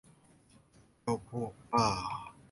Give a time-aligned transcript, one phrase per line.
[1.01, 1.87] เจ้าพวกบ้า